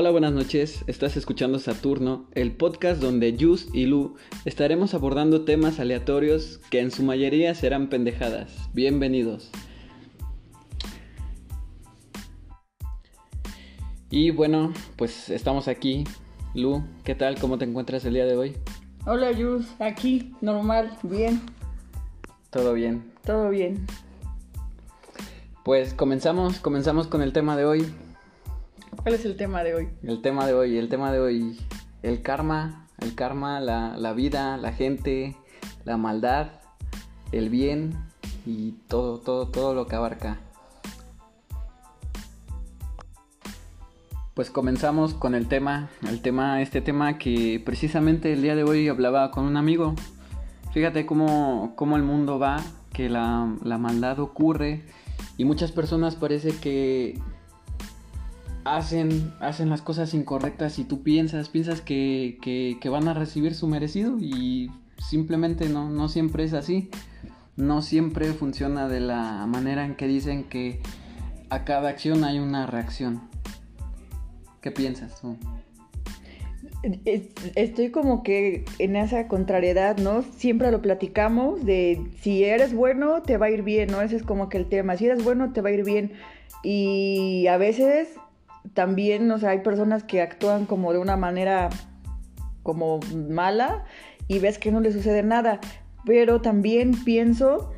Hola, 0.00 0.12
buenas 0.12 0.32
noches. 0.32 0.84
Estás 0.86 1.16
escuchando 1.16 1.58
Saturno, 1.58 2.28
el 2.36 2.52
podcast 2.52 3.02
donde 3.02 3.36
Yus 3.36 3.66
y 3.72 3.86
Lu 3.86 4.14
estaremos 4.44 4.94
abordando 4.94 5.44
temas 5.44 5.80
aleatorios 5.80 6.60
que 6.70 6.78
en 6.78 6.92
su 6.92 7.02
mayoría 7.02 7.52
serán 7.56 7.88
pendejadas. 7.88 8.70
Bienvenidos. 8.72 9.50
Y 14.08 14.30
bueno, 14.30 14.72
pues 14.94 15.30
estamos 15.30 15.66
aquí. 15.66 16.04
Lu, 16.54 16.84
¿qué 17.02 17.16
tal? 17.16 17.36
¿Cómo 17.40 17.58
te 17.58 17.64
encuentras 17.64 18.04
el 18.04 18.14
día 18.14 18.24
de 18.24 18.36
hoy? 18.36 18.56
Hola 19.04 19.32
Yus, 19.32 19.66
aquí, 19.80 20.32
normal, 20.40 20.96
bien, 21.02 21.40
Todo 22.50 22.72
bien. 22.72 23.02
todo 23.24 23.50
bien. 23.50 23.84
Pues 25.64 25.92
comenzamos, 25.92 26.60
comenzamos 26.60 27.08
con 27.08 27.20
el 27.20 27.32
tema 27.32 27.56
de 27.56 27.64
hoy. 27.64 27.92
¿Cuál 29.08 29.20
es 29.20 29.24
el 29.24 29.36
tema 29.36 29.64
de 29.64 29.74
hoy? 29.74 29.88
El 30.02 30.20
tema 30.20 30.46
de 30.46 30.52
hoy, 30.52 30.76
el 30.76 30.90
tema 30.90 31.10
de 31.10 31.18
hoy, 31.18 31.58
el 32.02 32.20
karma, 32.20 32.86
el 33.00 33.14
karma, 33.14 33.58
la, 33.58 33.96
la 33.96 34.12
vida, 34.12 34.58
la 34.58 34.74
gente, 34.74 35.34
la 35.86 35.96
maldad, 35.96 36.48
el 37.32 37.48
bien 37.48 37.94
y 38.44 38.72
todo, 38.86 39.16
todo, 39.16 39.48
todo 39.48 39.72
lo 39.72 39.86
que 39.86 39.96
abarca. 39.96 40.40
Pues 44.34 44.50
comenzamos 44.50 45.14
con 45.14 45.34
el 45.34 45.48
tema, 45.48 45.88
el 46.06 46.20
tema, 46.20 46.60
este 46.60 46.82
tema 46.82 47.16
que 47.16 47.62
precisamente 47.64 48.34
el 48.34 48.42
día 48.42 48.56
de 48.56 48.64
hoy 48.64 48.88
hablaba 48.88 49.30
con 49.30 49.46
un 49.46 49.56
amigo. 49.56 49.94
Fíjate 50.74 51.06
cómo, 51.06 51.72
cómo 51.76 51.96
el 51.96 52.02
mundo 52.02 52.38
va, 52.38 52.62
que 52.92 53.08
la, 53.08 53.56
la 53.64 53.78
maldad 53.78 54.20
ocurre 54.20 54.84
y 55.38 55.46
muchas 55.46 55.72
personas 55.72 56.14
parece 56.14 56.50
que 56.58 57.18
hacen, 58.76 59.32
hacen 59.40 59.70
las 59.70 59.82
cosas 59.82 60.14
incorrectas 60.14 60.78
y 60.78 60.84
tú 60.84 61.02
piensas, 61.02 61.48
piensas 61.48 61.80
que, 61.80 62.38
que- 62.42 62.88
van 62.88 63.08
a 63.08 63.14
recibir 63.14 63.54
su 63.54 63.68
merecido 63.68 64.18
y 64.18 64.70
simplemente 64.98 65.68
no, 65.68 65.90
no 65.90 66.08
siempre 66.08 66.44
es 66.44 66.54
así. 66.54 66.90
No 67.56 67.82
siempre 67.82 68.32
funciona 68.32 68.88
de 68.88 69.00
la 69.00 69.44
manera 69.46 69.84
en 69.84 69.96
que 69.96 70.06
dicen 70.06 70.44
que 70.44 70.80
a 71.50 71.64
cada 71.64 71.88
acción 71.88 72.22
hay 72.24 72.38
una 72.38 72.66
reacción. 72.66 73.22
¿Qué 74.60 74.70
piensas 74.70 75.20
Estoy 77.56 77.90
como 77.90 78.22
que 78.22 78.64
en 78.78 78.94
esa 78.94 79.26
contrariedad, 79.26 79.98
¿no? 79.98 80.22
Siempre 80.22 80.70
lo 80.70 80.80
platicamos 80.80 81.64
de 81.64 82.00
si 82.20 82.44
eres 82.44 82.72
bueno, 82.72 83.22
te 83.22 83.36
va 83.36 83.46
a 83.46 83.50
ir 83.50 83.62
bien, 83.62 83.90
¿no? 83.90 84.00
Ese 84.00 84.14
es 84.14 84.22
como 84.22 84.48
que 84.48 84.58
el 84.58 84.68
tema. 84.68 84.96
Si 84.96 85.06
eres 85.06 85.24
bueno, 85.24 85.52
te 85.52 85.60
va 85.60 85.70
a 85.70 85.72
ir 85.72 85.84
bien. 85.84 86.12
Y 86.62 87.48
a 87.48 87.56
veces 87.56 88.08
también, 88.74 89.30
o 89.30 89.38
sea, 89.38 89.50
hay 89.50 89.60
personas 89.60 90.04
que 90.04 90.22
actúan 90.22 90.66
como 90.66 90.92
de 90.92 90.98
una 90.98 91.16
manera 91.16 91.70
como 92.62 93.00
mala 93.28 93.84
y 94.26 94.38
ves 94.38 94.58
que 94.58 94.70
no 94.70 94.80
le 94.80 94.92
sucede 94.92 95.22
nada. 95.22 95.60
Pero 96.04 96.40
también 96.40 96.92
pienso 97.04 97.72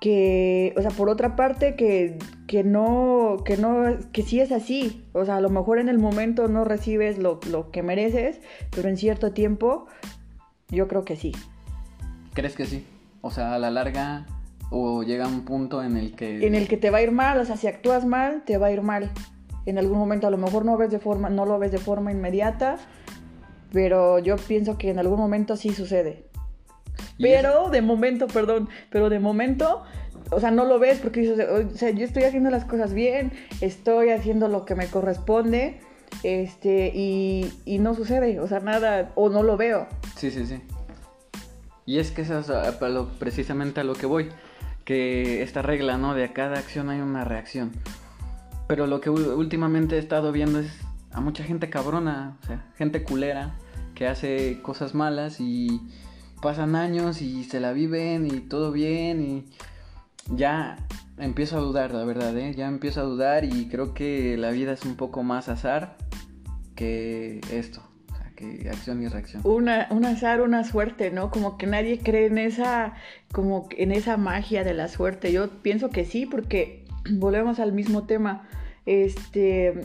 que, 0.00 0.74
o 0.76 0.82
sea, 0.82 0.90
por 0.90 1.08
otra 1.08 1.34
parte, 1.36 1.76
que, 1.76 2.18
que 2.46 2.62
no, 2.62 3.38
que 3.44 3.56
no, 3.56 3.84
que 4.12 4.22
sí 4.22 4.40
es 4.40 4.52
así. 4.52 5.06
O 5.12 5.24
sea, 5.24 5.36
a 5.36 5.40
lo 5.40 5.48
mejor 5.48 5.78
en 5.78 5.88
el 5.88 5.98
momento 5.98 6.48
no 6.48 6.64
recibes 6.64 7.18
lo, 7.18 7.40
lo 7.50 7.70
que 7.70 7.82
mereces, 7.82 8.40
pero 8.70 8.88
en 8.88 8.96
cierto 8.96 9.32
tiempo, 9.32 9.86
yo 10.68 10.88
creo 10.88 11.04
que 11.04 11.16
sí. 11.16 11.32
¿Crees 12.34 12.54
que 12.54 12.66
sí? 12.66 12.84
O 13.22 13.30
sea, 13.30 13.54
a 13.54 13.58
la 13.58 13.70
larga 13.70 14.26
o 14.70 15.02
llega 15.02 15.26
un 15.26 15.46
punto 15.46 15.82
en 15.82 15.96
el 15.96 16.14
que... 16.14 16.46
En 16.46 16.54
el 16.54 16.68
que 16.68 16.76
te 16.76 16.90
va 16.90 16.98
a 16.98 17.02
ir 17.02 17.12
mal, 17.12 17.38
o 17.38 17.44
sea, 17.46 17.56
si 17.56 17.66
actúas 17.66 18.04
mal, 18.04 18.42
te 18.44 18.58
va 18.58 18.66
a 18.66 18.72
ir 18.72 18.82
mal. 18.82 19.10
En 19.66 19.78
algún 19.78 19.98
momento 19.98 20.26
a 20.26 20.30
lo 20.30 20.36
mejor 20.38 20.64
no 20.64 20.76
ves 20.76 20.90
de 20.90 20.98
forma, 20.98 21.30
no 21.30 21.46
lo 21.46 21.58
ves 21.58 21.72
de 21.72 21.78
forma 21.78 22.12
inmediata, 22.12 22.76
pero 23.72 24.18
yo 24.18 24.36
pienso 24.36 24.76
que 24.78 24.90
en 24.90 24.98
algún 24.98 25.18
momento 25.18 25.56
sí 25.56 25.70
sucede. 25.70 26.26
Pero 27.18 27.70
de 27.70 27.80
momento, 27.82 28.26
perdón, 28.26 28.68
pero 28.90 29.08
de 29.08 29.18
momento, 29.20 29.82
o 30.30 30.40
sea, 30.40 30.50
no 30.50 30.64
lo 30.64 30.78
ves 30.78 30.98
porque 31.00 31.20
dices, 31.20 31.46
o 31.48 31.70
sea, 31.76 31.90
yo 31.90 32.04
estoy 32.04 32.24
haciendo 32.24 32.50
las 32.50 32.64
cosas 32.64 32.92
bien, 32.92 33.32
estoy 33.60 34.10
haciendo 34.10 34.48
lo 34.48 34.64
que 34.64 34.74
me 34.74 34.86
corresponde, 34.88 35.80
este, 36.22 36.92
y, 36.94 37.52
y 37.64 37.78
no 37.78 37.94
sucede, 37.94 38.38
o 38.40 38.46
sea, 38.48 38.60
nada, 38.60 39.12
o 39.14 39.28
no 39.28 39.42
lo 39.42 39.56
veo. 39.56 39.86
Sí, 40.16 40.30
sí, 40.30 40.46
sí. 40.46 40.60
Y 41.86 41.98
es 41.98 42.10
que 42.10 42.22
eso 42.22 42.38
es 42.38 42.50
a- 42.50 42.68
a 42.68 42.88
lo- 42.88 43.08
precisamente 43.18 43.80
a 43.80 43.84
lo 43.84 43.94
que 43.94 44.06
voy. 44.06 44.28
Que 44.84 45.42
esta 45.42 45.62
regla, 45.62 45.96
¿no? 45.98 46.14
De 46.14 46.24
a 46.24 46.32
cada 46.32 46.58
acción 46.58 46.90
hay 46.90 47.00
una 47.00 47.24
reacción. 47.24 47.72
Pero 48.66 48.86
lo 48.86 49.00
que 49.00 49.10
últimamente 49.10 49.96
he 49.96 49.98
estado 49.98 50.32
viendo 50.32 50.60
es 50.60 50.72
a 51.12 51.20
mucha 51.20 51.44
gente 51.44 51.70
cabrona, 51.70 52.38
o 52.42 52.46
sea, 52.46 52.64
gente 52.76 53.04
culera, 53.04 53.54
que 53.94 54.08
hace 54.08 54.60
cosas 54.62 54.94
malas 54.94 55.40
y 55.40 55.80
pasan 56.42 56.76
años 56.76 57.22
y 57.22 57.44
se 57.44 57.60
la 57.60 57.72
viven 57.72 58.26
y 58.26 58.40
todo 58.40 58.72
bien 58.72 59.22
y 59.22 59.44
ya 60.34 60.76
empiezo 61.18 61.58
a 61.58 61.60
dudar, 61.60 61.92
la 61.92 62.04
verdad, 62.04 62.36
¿eh? 62.36 62.54
Ya 62.54 62.66
empiezo 62.66 63.00
a 63.00 63.04
dudar 63.04 63.44
y 63.44 63.68
creo 63.68 63.94
que 63.94 64.36
la 64.36 64.50
vida 64.50 64.72
es 64.72 64.84
un 64.84 64.96
poco 64.96 65.22
más 65.22 65.48
azar 65.48 65.96
que 66.74 67.40
esto, 67.52 67.82
o 68.12 68.16
sea, 68.16 68.32
que 68.34 68.68
acción 68.68 69.02
y 69.02 69.08
reacción. 69.08 69.42
Una, 69.44 69.86
un 69.90 70.04
azar, 70.04 70.40
una 70.40 70.64
suerte, 70.64 71.10
¿no? 71.10 71.30
Como 71.30 71.56
que 71.56 71.66
nadie 71.66 71.98
cree 71.98 72.26
en 72.26 72.38
esa, 72.38 72.94
como 73.32 73.68
en 73.76 73.92
esa 73.92 74.16
magia 74.16 74.64
de 74.64 74.74
la 74.74 74.88
suerte. 74.88 75.32
Yo 75.32 75.62
pienso 75.62 75.90
que 75.90 76.04
sí, 76.04 76.26
porque 76.26 76.83
volvemos 77.12 77.58
al 77.60 77.72
mismo 77.72 78.04
tema. 78.06 78.48
Este, 78.86 79.80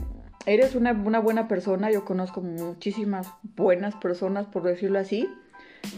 eres 0.46 0.76
una, 0.76 0.92
una 0.92 1.20
buena 1.20 1.48
persona, 1.48 1.92
yo 1.92 2.06
conozco 2.06 2.42
muchísimas 2.42 3.28
buenas 3.56 3.96
personas, 3.96 4.46
por 4.48 4.64
decirlo 4.64 5.00
así. 5.00 5.30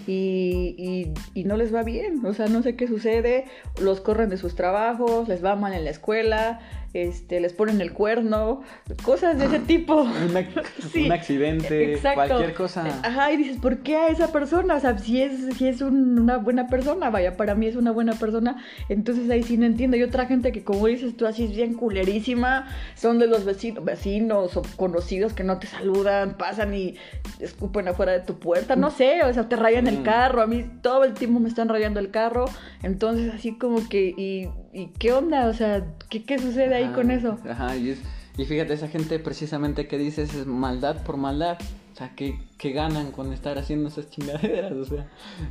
Y, 0.06 0.76
y- 0.78 1.14
y 1.34 1.44
no 1.44 1.58
les 1.58 1.74
va 1.74 1.82
bien, 1.82 2.24
o 2.24 2.34
sea, 2.34 2.46
no 2.48 2.62
sé 2.62 2.76
qué 2.76 2.88
sucede, 2.88 3.46
los 3.82 4.00
corren 4.00 4.30
de 4.30 4.38
sus 4.38 4.54
trabajos, 4.56 5.28
les 5.28 5.44
va 5.44 5.56
mal 5.56 5.74
en 5.74 5.84
la 5.86 5.90
escuela, 5.90 6.60
este, 6.94 7.40
les 7.40 7.54
ponen 7.54 7.80
el 7.82 7.94
cuerno, 7.94 8.62
cosas 9.04 9.38
de 9.40 9.46
ese 9.46 9.60
tipo. 9.60 10.02
Un, 10.02 10.34
ac- 10.36 10.64
Sí, 10.92 11.06
un 11.06 11.12
accidente, 11.12 11.94
exacto. 11.94 12.16
cualquier 12.28 12.54
cosa. 12.54 12.84
Ajá, 13.04 13.32
y 13.32 13.38
dices, 13.38 13.58
¿por 13.58 13.80
qué 13.80 13.96
a 13.96 14.08
esa 14.10 14.32
persona? 14.32 14.76
O 14.76 14.80
sea, 14.80 14.98
si 14.98 15.22
es, 15.22 15.56
si 15.58 15.68
es 15.68 15.82
un- 15.82 16.20
una 16.20 16.38
buena 16.38 16.68
persona, 16.68 17.10
vaya, 17.10 17.38
para 17.38 17.56
mí 17.56 17.66
es 17.68 17.76
una 17.76 17.92
buena 17.92 18.14
persona, 18.14 18.64
entonces 18.90 19.30
ahí 19.30 19.44
sí 19.44 19.58
no 19.58 19.66
entiendo. 19.66 19.96
Y 19.98 20.04
otra 20.04 20.26
gente 20.26 20.52
que, 20.52 20.64
como 20.64 20.88
dices 20.88 21.16
tú, 21.16 21.26
así 21.28 21.46
es 21.46 21.56
bien 21.56 21.74
culerísima, 21.76 22.68
son 22.96 23.20
de 23.20 23.28
los 23.28 23.46
vecinos, 23.46 23.84
vecinos 23.86 24.58
o 24.58 24.62
conocidos 24.76 25.34
que 25.34 25.44
no 25.44 25.60
te 25.60 25.68
saludan, 25.68 26.38
pasan 26.38 26.74
y 26.74 26.96
escupen 27.40 27.88
afuera 27.88 28.12
de 28.12 28.20
tu 28.22 28.40
puerta, 28.40 28.76
no 28.76 28.92
sé, 28.92 29.24
o 29.24 29.34
sea, 29.34 29.48
te 29.48 29.56
rayan 29.56 29.88
el 29.88 30.00
Mm. 30.00 30.04
carro, 30.04 30.42
a 30.42 30.48
mí 30.48 30.66
todo 30.82 31.04
el 31.04 31.14
tiempo 31.14 31.40
me 31.40 31.50
están 31.50 31.70
rayando 31.70 32.00
el 32.00 32.12
carro, 32.12 32.46
entonces 32.84 33.34
así 33.34 33.58
como 33.58 33.88
que, 33.88 34.14
¿y, 34.18 34.50
y 34.74 34.88
qué 34.88 35.14
onda? 35.14 35.48
O 35.48 35.54
sea, 35.54 35.86
¿qué, 36.10 36.24
qué 36.24 36.40
sucede 36.40 36.76
ahí 36.76 36.88
con 36.94 37.12
eso? 37.12 37.38
Ajá, 37.50 37.76
y, 37.76 37.90
es- 37.92 38.02
y 38.38 38.46
fíjate, 38.46 38.74
esa 38.74 38.88
gente 38.88 39.20
precisamente 39.20 39.88
que 39.88 39.98
dices 39.98 40.34
es 40.34 40.46
maldad 40.48 41.04
por 41.04 41.18
maldad. 41.18 41.58
O 41.94 41.96
sea, 41.96 42.16
que, 42.16 42.40
que 42.58 42.72
ganan 42.72 43.12
con 43.12 43.34
estar 43.34 43.58
haciendo 43.58 43.90
esas 43.90 44.10
chingaderas. 44.10 44.72
O 44.74 44.86
sea, 44.86 45.10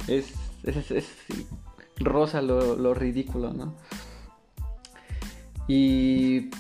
es, 0.09 0.33
es, 0.65 0.91
es- 0.91 1.11
rosa 1.99 2.41
lo, 2.41 2.77
lo 2.77 2.95
ridículo, 2.95 3.53
¿no? 3.53 3.75
Y... 5.69 6.51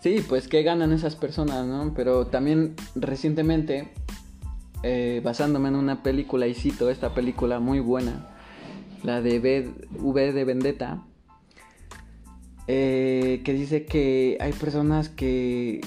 Sí, 0.00 0.22
pues 0.28 0.48
que 0.48 0.62
ganan 0.62 0.92
esas 0.92 1.16
personas, 1.16 1.64
¿no? 1.66 1.94
Pero 1.94 2.26
también 2.26 2.74
recientemente, 2.94 3.92
eh, 4.82 5.22
basándome 5.24 5.68
en 5.68 5.76
una 5.76 6.02
película, 6.02 6.46
y 6.46 6.54
cito 6.54 6.90
esta 6.90 7.14
película 7.14 7.58
muy 7.58 7.80
buena, 7.80 8.28
la 9.04 9.20
de 9.20 9.38
V, 9.98 10.32
de 10.32 10.44
Vendetta, 10.44 11.04
eh, 12.66 13.42
que 13.44 13.52
dice 13.52 13.84
que 13.84 14.38
hay 14.40 14.52
personas 14.52 15.08
que 15.08 15.80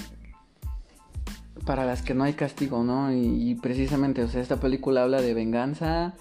para 1.66 1.84
las 1.84 2.00
que 2.00 2.14
no 2.14 2.24
hay 2.24 2.32
castigo, 2.32 2.82
¿no? 2.84 3.12
Y, 3.12 3.54
precisamente, 3.56 4.22
o 4.22 4.28
sea, 4.28 4.40
esta 4.40 4.58
película 4.58 5.02
habla 5.02 5.20
de 5.20 5.34
venganza 5.34 6.14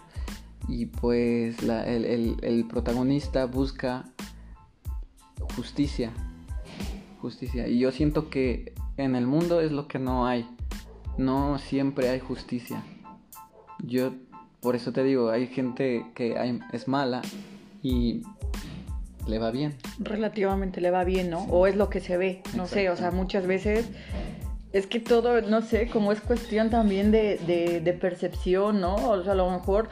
y 0.68 0.88
pues 0.88 1.64
el, 1.64 2.04
el- 2.04 2.38
el 2.42 2.66
protagonista 2.68 3.46
busca 3.46 4.04
justicia, 5.56 6.12
justicia. 7.22 7.68
Y 7.68 7.80
yo 7.80 7.92
siento 7.92 8.30
que 8.30 8.74
en 8.98 9.16
el 9.16 9.26
mundo 9.26 9.62
es 9.62 9.72
lo 9.72 9.88
que 9.88 10.00
no 10.00 10.26
hay, 10.28 10.46
no 11.18 11.60
siempre 11.60 12.10
hay 12.10 12.20
justicia. 12.20 12.84
Yo, 13.84 14.12
por 14.62 14.76
eso 14.76 14.92
te 14.92 15.04
digo, 15.04 15.30
hay 15.30 15.48
gente 15.48 16.06
que 16.16 16.38
hay- 16.38 16.60
es 16.74 16.88
mala 16.88 17.22
y 17.84 18.24
le 19.28 19.40
va 19.40 19.52
bien. 19.52 19.76
relativamente 20.00 20.80
le 20.82 20.90
va 20.92 21.04
bien, 21.04 21.30
¿no? 21.30 21.44
O 21.46 21.68
es 21.68 21.76
lo 21.76 21.90
que 21.90 22.00
se 22.00 22.18
ve, 22.18 22.42
no 22.56 22.68
sé, 22.68 22.90
o 22.90 22.96
sea, 22.96 23.12
muchas 23.12 23.46
veces 23.46 23.90
es 24.74 24.88
que 24.88 25.00
todo, 25.00 25.42
no 25.42 25.62
sé, 25.62 25.88
como 25.90 26.12
es 26.12 26.22
cuestión 26.22 26.70
también 26.70 27.12
de, 27.12 27.38
de, 27.46 27.82
de 27.82 27.94
percepción, 27.94 28.80
¿no? 28.82 28.96
O 28.96 29.24
sea, 29.24 29.34
a 29.34 29.36
lo 29.36 29.50
mejor 29.50 29.90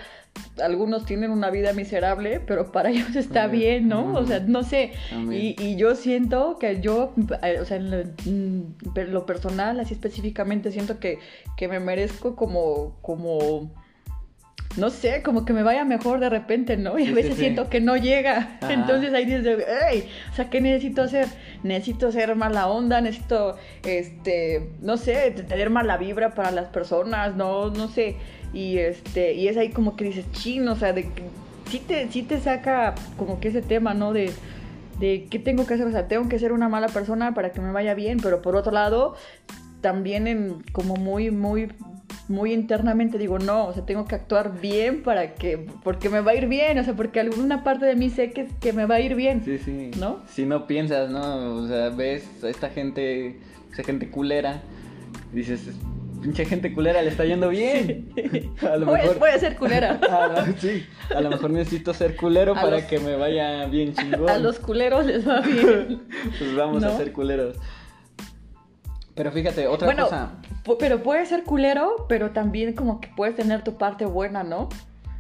algunos 0.62 1.06
tienen 1.06 1.32
una 1.32 1.50
vida 1.50 1.74
miserable, 1.74 2.40
pero 2.40 2.72
para 2.72 2.90
ellos 2.92 3.16
está 3.16 3.48
bien, 3.48 3.88
¿no? 3.88 4.14
O 4.14 4.26
sea, 4.26 4.40
no 4.40 4.64
sé. 4.64 4.92
Y, 5.32 5.56
y, 5.62 5.76
yo 5.76 5.96
siento 5.96 6.58
que 6.60 6.82
yo, 6.82 7.14
eh, 7.42 7.60
o 7.60 7.66
sea, 7.66 7.78
en 7.78 7.90
lo, 7.92 9.04
lo, 9.06 9.26
personal, 9.26 9.80
así 9.80 9.94
específicamente, 9.94 10.72
siento 10.72 11.00
que, 11.00 11.20
que 11.58 11.68
me 11.68 11.80
merezco 11.80 12.36
como, 12.36 12.98
como 13.02 13.72
no 14.78 14.90
sé, 14.90 15.22
como 15.24 15.46
que 15.46 15.54
me 15.54 15.64
vaya 15.64 15.86
mejor 15.86 16.20
de 16.20 16.30
repente, 16.30 16.78
¿no? 16.78 17.00
Y 17.00 17.08
a 17.08 17.14
veces 17.14 17.36
siento 17.36 17.70
que 17.70 17.80
no 17.80 17.96
llega. 17.98 18.58
Entonces 18.70 19.14
ahí 19.14 19.26
dices, 19.26 19.66
hey, 19.90 20.08
o 20.32 20.36
sea, 20.36 20.50
¿qué 20.50 20.62
necesito 20.62 21.04
hacer? 21.04 21.28
Necesito 21.64 22.12
ser 22.12 22.36
mala 22.36 22.68
onda, 22.68 23.02
necesito, 23.02 23.56
este, 23.84 24.70
no 24.82 24.98
sé, 24.98 25.32
tener 25.32 25.70
mala 25.70 25.98
vibra 25.98 26.32
para 26.32 26.52
las 26.52 26.68
personas, 26.68 27.36
no, 27.36 27.70
no 27.70 27.88
sé. 27.88 28.18
Y 28.54 28.78
este, 28.78 29.34
y 29.34 29.48
es 29.48 29.58
ahí 29.58 29.70
como 29.70 29.96
que 29.96 30.06
dices, 30.06 30.26
chino, 30.32 30.74
o 30.74 30.76
sea, 30.76 30.94
de 30.94 31.10
sí 31.70 31.80
te, 31.80 32.12
sí 32.12 32.24
te 32.24 32.40
saca 32.40 32.96
como 33.18 33.40
que 33.40 33.50
ese 33.50 33.62
tema, 33.62 33.94
¿no? 33.94 34.14
De, 34.14 34.32
de 35.00 35.28
qué 35.30 35.40
tengo 35.40 35.66
que 35.66 35.76
hacer, 35.76 35.88
o 35.88 35.92
sea, 35.92 36.08
tengo 36.08 36.30
que 36.30 36.40
ser 36.40 36.52
una 36.52 36.70
mala 36.70 36.88
persona 36.88 37.34
para 37.34 37.52
que 37.52 37.62
me 37.62 37.72
vaya 37.72 37.94
bien, 37.94 38.20
pero 38.22 38.42
por 38.42 38.56
otro 38.56 38.72
lado, 38.72 39.16
también 39.82 40.28
en 40.28 40.64
como 40.72 40.96
muy, 40.96 41.32
muy 41.32 41.70
muy 42.28 42.54
internamente 42.54 43.18
digo, 43.18 43.40
no, 43.40 43.68
o 43.68 43.74
sea, 43.74 43.86
tengo 43.86 44.06
que 44.06 44.16
actuar 44.16 44.60
bien 44.60 45.04
para 45.04 45.36
que, 45.36 45.68
porque 45.84 46.10
me 46.10 46.22
va 46.22 46.32
a 46.32 46.36
ir 46.36 46.48
bien, 46.48 46.78
o 46.80 46.84
sea, 46.84 46.96
porque 46.96 47.20
alguna 47.20 47.64
parte 47.64 47.86
de 47.86 47.96
mí 47.96 48.10
sé 48.10 48.32
que, 48.32 48.48
que 48.60 48.74
me 48.74 48.86
va 48.86 48.96
a 48.96 49.00
ir 49.00 49.16
bien. 49.16 49.44
Sí, 49.44 49.58
sí. 49.58 49.92
¿No? 50.00 50.22
Si 50.28 50.46
no 50.46 50.68
piensas, 50.68 51.10
¿no? 51.10 51.56
O 51.56 51.68
sea, 51.68 51.90
ves 51.90 52.44
a 52.44 52.50
esta 52.50 52.70
gente, 52.70 53.40
esa 53.72 53.84
gente 53.84 54.10
culera, 54.10 54.62
dices, 55.34 55.70
pinche 56.26 56.46
gente 56.46 56.74
culera 56.74 57.04
le 57.04 57.10
está 57.10 57.24
yendo 57.26 57.50
bien. 57.50 58.10
A 58.62 58.78
lo 58.78 58.88
mejor... 58.88 59.20
Voy 59.20 59.30
a 59.30 59.38
ser 59.38 59.56
culera. 59.56 59.92
a 60.10 60.46
sí, 60.58 60.86
a 61.16 61.22
lo 61.22 61.30
mejor 61.30 61.52
necesito 61.52 61.94
ser 61.94 62.16
culero 62.16 62.56
para 62.56 62.88
que 62.88 63.00
me 63.00 63.16
vaya 63.16 63.66
bien 63.68 63.94
chingón. 63.96 64.30
A 64.30 64.40
los 64.40 64.58
culeros 64.58 65.06
les 65.06 65.28
va 65.28 65.42
bien. 65.42 66.04
pues 66.40 66.56
vamos 66.56 66.84
a 66.84 66.98
ser 66.98 67.12
culeros. 67.12 67.58
Pero 69.16 69.32
fíjate, 69.32 69.68
otra 69.68 69.88
bueno, 69.88 70.04
cosa. 70.04 70.32
Pero 70.78 71.02
puede 71.02 71.26
ser 71.26 71.44
culero, 71.44 72.06
pero 72.10 72.32
también 72.32 72.74
como 72.74 73.00
que 73.00 73.10
puedes 73.16 73.36
tener 73.36 73.64
tu 73.64 73.78
parte 73.78 74.06
buena, 74.06 74.44
¿no? 74.44 74.70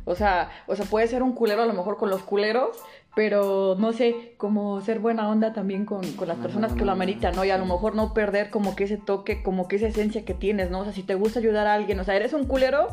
O 0.03 0.15
sea, 0.15 0.50
o 0.68 0.75
sea, 0.75 0.86
puede 0.86 1.07
ser 1.07 1.24
un 1.24 1.33
culero 1.33 1.63
a 1.63 1.65
lo 1.65 1.74
mejor 1.74 1.97
con 1.97 2.09
los 2.09 2.21
culeros, 2.21 2.77
pero 3.15 3.75
no 3.80 3.94
sé, 3.94 4.36
como 4.38 4.81
ser 4.81 5.00
buena 5.00 5.30
onda 5.30 5.53
también 5.53 5.86
con, 5.86 6.06
con 6.13 6.27
las 6.27 6.38
personas 6.38 6.74
que 6.74 6.86
lo 6.86 6.92
ameritan, 6.92 7.36
¿no? 7.36 7.45
Y 7.45 7.50
a 7.50 7.57
lo 7.57 7.65
mejor 7.65 7.95
no 7.95 8.13
perder 8.13 8.50
como 8.50 8.75
que 8.75 8.83
ese 8.83 8.97
toque, 8.97 9.42
como 9.42 9.68
que 9.68 9.77
esa 9.77 9.88
esencia 9.88 10.25
que 10.25 10.33
tienes, 10.33 10.69
¿no? 10.69 10.81
O 10.81 10.83
sea, 10.83 10.94
si 10.94 11.01
te 11.01 11.15
gusta 11.15 11.39
ayudar 11.39 11.65
a 11.65 11.74
alguien, 11.74 12.00
o 12.00 12.03
sea, 12.03 12.15
eres 12.15 12.33
un 12.33 12.45
culero, 12.45 12.89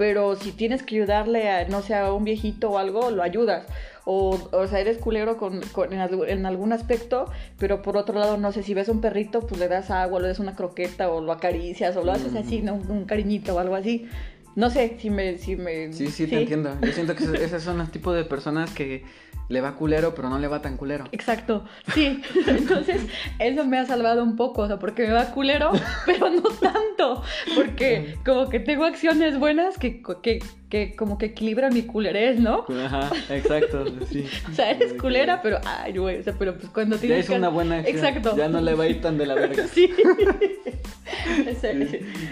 pero 0.00 0.34
si 0.34 0.52
tienes 0.52 0.82
que 0.82 0.96
ayudarle 0.96 1.50
a, 1.50 1.68
no 1.68 1.82
sé, 1.82 1.94
a 1.94 2.10
un 2.14 2.24
viejito 2.24 2.70
o 2.70 2.78
algo, 2.78 3.10
lo 3.10 3.22
ayudas 3.22 3.66
o, 4.06 4.48
o 4.50 4.66
sea, 4.66 4.80
eres 4.80 4.96
culero 4.96 5.36
con, 5.36 5.60
en, 5.90 6.46
algún 6.46 6.72
aspecto, 6.72 7.26
pero 7.58 7.82
por 7.82 7.98
otro 7.98 8.18
lado, 8.18 8.38
no 8.38 8.50
sé, 8.50 8.62
si 8.62 8.72
ves 8.72 8.88
un 8.88 9.02
perrito, 9.02 9.40
pues 9.40 9.60
le 9.60 9.68
das 9.68 9.90
agua, 9.90 10.18
le 10.18 10.28
das 10.28 10.38
una 10.38 10.56
croqueta 10.56 11.10
o 11.10 11.20
lo 11.20 11.32
acaricias 11.32 11.98
o 11.98 12.02
lo 12.02 12.12
haces 12.12 12.34
así, 12.34 12.62
¿no? 12.62 12.76
un 12.76 13.04
cariñito 13.04 13.54
o 13.54 13.58
algo 13.58 13.74
así. 13.74 14.08
No 14.56 14.70
sé 14.70 14.96
si 14.98 15.10
me... 15.10 15.36
Si 15.36 15.56
me 15.56 15.92
sí, 15.92 16.06
sí, 16.06 16.26
te 16.26 16.40
entiendo. 16.40 16.74
Yo 16.80 16.92
siento 16.92 17.14
que 17.14 17.24
esas 17.44 17.62
son 17.62 17.78
el 17.82 17.90
tipo 17.90 18.14
de 18.14 18.24
personas 18.24 18.70
que 18.70 19.04
le 19.50 19.60
va 19.60 19.74
culero, 19.74 20.14
pero 20.14 20.30
no 20.30 20.38
le 20.38 20.46
va 20.46 20.62
tan 20.62 20.76
culero. 20.76 21.04
Exacto, 21.10 21.64
sí. 21.92 22.22
Entonces, 22.46 23.02
eso 23.40 23.64
me 23.64 23.78
ha 23.78 23.84
salvado 23.84 24.22
un 24.22 24.36
poco, 24.36 24.62
o 24.62 24.66
sea, 24.68 24.78
porque 24.78 25.06
me 25.08 25.12
va 25.12 25.26
culero, 25.32 25.72
pero 26.06 26.30
no 26.30 26.42
tanto. 26.42 27.22
Porque 27.54 28.14
como 28.24 28.48
que 28.48 28.60
tengo 28.60 28.84
acciones 28.84 29.38
buenas 29.38 29.76
que, 29.76 30.02
que, 30.22 30.38
que 30.68 30.94
como 30.94 31.18
que 31.18 31.26
equilibran 31.26 31.74
mi 31.74 31.82
culerez, 31.82 32.38
¿no? 32.38 32.64
Ajá, 32.84 33.10
exacto, 33.28 33.84
sí. 34.08 34.24
o 34.50 34.54
sea, 34.54 34.70
eres 34.70 34.94
culera, 34.94 35.42
pero, 35.42 35.58
ay, 35.64 35.98
güey, 35.98 36.20
o 36.20 36.22
sea, 36.22 36.34
pero 36.38 36.56
pues 36.56 36.68
cuando 36.68 36.96
tienes. 36.96 37.26
Ya 37.26 37.34
es 37.34 37.38
una 37.38 37.48
buena 37.48 37.78
acción. 37.78 37.96
Exacto. 37.96 38.36
Ya 38.36 38.48
no 38.48 38.60
le 38.60 38.74
va 38.74 38.84
a 38.84 38.88
ir 38.88 39.00
tan 39.00 39.18
de 39.18 39.26
la 39.26 39.34
verga. 39.34 39.66
sí. 39.66 39.92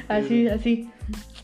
así, 0.08 0.46
así. 0.46 0.88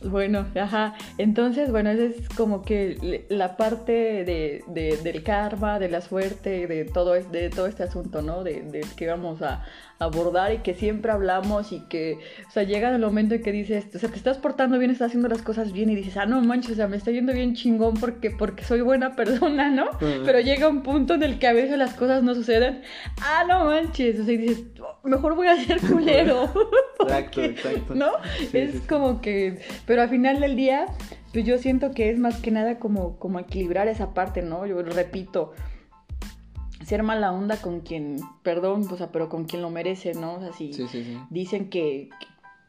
Bueno, 0.04 0.46
ajá. 0.54 0.94
Entonces, 1.18 1.70
bueno, 1.70 1.90
esa 1.90 2.04
es 2.04 2.28
como 2.30 2.62
que 2.62 3.24
la 3.28 3.56
parte 3.56 3.92
de, 3.92 4.64
de, 4.68 4.98
del 5.02 5.22
karma, 5.22 5.78
de 5.78 5.88
la 5.88 6.00
suerte, 6.00 6.66
de 6.66 6.84
todo, 6.84 7.12
de 7.14 7.50
todo 7.50 7.66
este 7.66 7.82
asunto, 7.82 8.22
¿no? 8.22 8.44
De, 8.44 8.62
de 8.62 8.84
que 8.96 9.06
vamos 9.06 9.42
a, 9.42 9.64
abordar 9.98 10.52
y 10.52 10.58
que 10.58 10.74
siempre 10.74 11.12
hablamos 11.12 11.72
y 11.72 11.80
que, 11.88 12.18
o 12.48 12.50
sea, 12.50 12.64
llega 12.64 12.94
el 12.94 13.00
momento 13.00 13.34
en 13.34 13.42
que 13.42 13.52
dices, 13.52 13.86
o 13.94 13.98
sea, 13.98 14.08
te 14.08 14.16
estás 14.16 14.38
portando 14.38 14.78
bien, 14.78 14.90
estás 14.90 15.08
haciendo 15.08 15.28
las 15.28 15.42
cosas 15.42 15.72
bien 15.72 15.90
y 15.90 15.94
dices, 15.94 16.16
ah, 16.16 16.26
no 16.26 16.40
manches, 16.42 16.72
o 16.72 16.74
sea, 16.74 16.88
me 16.88 16.96
está 16.96 17.10
yendo 17.10 17.32
bien 17.32 17.54
chingón 17.54 17.94
porque, 17.94 18.30
porque 18.30 18.64
soy 18.64 18.80
buena 18.80 19.14
persona, 19.16 19.70
¿no? 19.70 19.86
Pero 19.98 20.40
llega 20.40 20.68
un 20.68 20.82
punto 20.82 21.14
en 21.14 21.22
el 21.22 21.38
que 21.38 21.46
a 21.46 21.52
veces 21.52 21.78
las 21.78 21.94
cosas 21.94 22.22
no 22.22 22.34
suceden, 22.34 22.82
ah, 23.22 23.44
no 23.48 23.66
manches, 23.66 24.18
o 24.20 24.24
sea, 24.24 24.34
y 24.34 24.38
dices, 24.38 24.64
mejor 25.10 25.34
voy 25.34 25.46
a 25.46 25.56
ser 25.62 25.80
culero. 25.80 26.44
exacto, 27.00 27.40
exacto. 27.42 27.94
¿No? 27.94 28.12
es 28.52 28.80
como 28.82 29.20
que, 29.20 29.60
pero 29.86 30.02
al 30.02 30.08
final 30.08 30.40
del 30.40 30.56
día, 30.56 30.86
pues 31.32 31.44
yo 31.44 31.58
siento 31.58 31.92
que 31.92 32.10
es 32.10 32.18
más 32.18 32.40
que 32.40 32.50
nada 32.50 32.78
como, 32.78 33.18
como 33.18 33.38
equilibrar 33.38 33.88
esa 33.88 34.14
parte, 34.14 34.42
¿no? 34.42 34.66
Yo 34.66 34.82
repito, 34.82 35.52
ser 36.84 37.02
mala 37.02 37.32
onda 37.32 37.56
con 37.56 37.80
quien, 37.80 38.20
perdón, 38.42 38.86
o 38.90 38.96
sea, 38.96 39.10
pero 39.12 39.28
con 39.28 39.44
quien 39.44 39.62
lo 39.62 39.70
merece, 39.70 40.14
¿no? 40.14 40.34
O 40.34 40.40
sea, 40.40 40.52
si 40.52 40.72
sí, 40.72 40.86
sí, 40.88 41.04
sí. 41.04 41.18
dicen 41.30 41.70
que, 41.70 42.10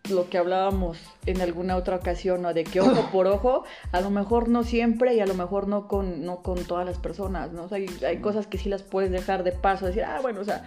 lo 0.10 0.30
que 0.30 0.38
hablábamos 0.38 0.98
en 1.26 1.42
alguna 1.42 1.76
otra 1.76 1.96
ocasión, 1.96 2.42
¿no? 2.42 2.54
De 2.54 2.64
que 2.64 2.82
ojo 2.82 3.10
por 3.12 3.28
ojo, 3.28 3.64
a 3.92 4.02
lo 4.02 4.10
mejor 4.10 4.50
no 4.50 4.64
siempre 4.64 5.16
y 5.16 5.20
a 5.20 5.26
lo 5.26 5.34
mejor 5.34 5.68
no 5.68 5.88
con, 5.88 6.24
no 6.26 6.42
con 6.42 6.64
todas 6.66 6.86
las 6.86 6.98
personas, 6.98 7.52
¿no? 7.52 7.64
O 7.64 7.70
sea, 7.70 7.78
hay, 7.78 7.88
hay 8.06 8.18
cosas 8.18 8.48
que 8.48 8.58
sí 8.58 8.70
las 8.70 8.84
puedes 8.84 9.12
dejar 9.12 9.44
de 9.44 9.52
paso, 9.52 9.86
decir, 9.86 10.04
ah, 10.04 10.20
bueno, 10.22 10.42
o 10.42 10.44
sea, 10.46 10.64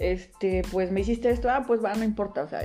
este, 0.00 0.62
pues 0.70 0.90
me 0.90 1.00
hiciste 1.00 1.30
esto, 1.30 1.50
ah, 1.50 1.64
pues 1.66 1.84
va, 1.84 1.94
no 1.94 2.04
importa, 2.04 2.42
o 2.42 2.48
sea, 2.48 2.62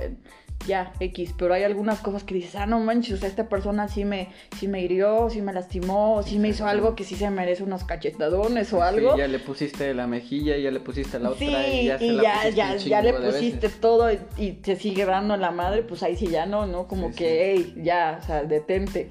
ya, 0.66 0.92
X, 0.98 1.34
pero 1.38 1.54
hay 1.54 1.62
algunas 1.62 2.00
cosas 2.00 2.24
que 2.24 2.34
dices, 2.34 2.56
ah, 2.56 2.66
no 2.66 2.80
manches, 2.80 3.14
o 3.14 3.16
sea, 3.18 3.28
esta 3.28 3.48
persona 3.48 3.86
sí 3.86 4.04
me, 4.04 4.30
sí 4.58 4.66
me 4.66 4.80
hirió, 4.82 5.30
sí 5.30 5.40
me 5.40 5.52
lastimó, 5.52 6.22
sí 6.24 6.38
me 6.38 6.48
hizo 6.48 6.66
algo 6.66 6.96
que 6.96 7.04
sí 7.04 7.14
se 7.14 7.30
merece 7.30 7.62
unos 7.62 7.84
cachetadones 7.84 8.72
o 8.72 8.82
algo. 8.82 9.12
Sí, 9.12 9.18
ya 9.18 9.28
le 9.28 9.38
pusiste 9.38 9.94
la 9.94 10.06
mejilla, 10.06 10.56
ya 10.56 10.70
le 10.70 10.80
pusiste 10.80 11.20
la 11.20 11.30
otra 11.30 11.68
y 11.68 11.86
ya, 11.86 11.98
se 11.98 12.16
ya, 12.16 12.48
ya, 12.48 12.76
ya 12.76 13.02
le 13.02 13.12
pusiste 13.12 13.68
todo 13.68 14.10
y, 14.36 14.52
te 14.52 14.74
sigue 14.76 15.04
dando 15.04 15.36
la 15.36 15.52
madre, 15.52 15.82
pues 15.82 16.02
ahí 16.02 16.16
sí 16.16 16.26
ya 16.26 16.46
no, 16.46 16.66
¿no? 16.66 16.88
Como 16.88 17.14
que, 17.14 17.52
hey, 17.52 17.74
ya, 17.82 18.18
o 18.20 18.26
sea, 18.26 18.42
detente. 18.42 19.10